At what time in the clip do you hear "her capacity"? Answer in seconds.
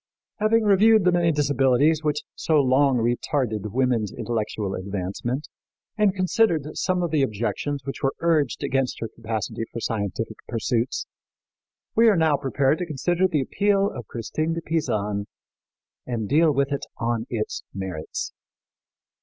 8.99-9.61